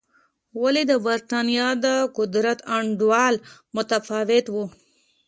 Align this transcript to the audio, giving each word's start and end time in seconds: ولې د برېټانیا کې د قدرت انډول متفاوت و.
ولې 0.61 0.83
د 0.91 0.93
برېټانیا 1.05 1.69
کې 1.75 1.79
د 1.85 1.87
قدرت 2.17 2.59
انډول 2.77 3.33
متفاوت 3.75 4.45
و. 4.49 4.55